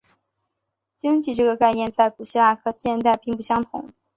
[0.95, 3.91] 经济这个概念在古希腊跟现代并不相同。